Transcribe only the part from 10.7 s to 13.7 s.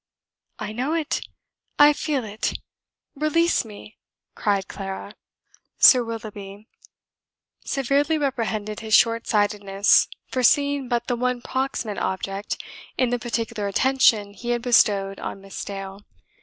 but the one proximate object in the particular